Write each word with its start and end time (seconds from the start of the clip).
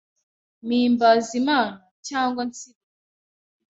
mpimbaza 0.65 1.31
Imana 1.41 1.75
cyangwa 2.07 2.41
nsirimba 2.47 2.91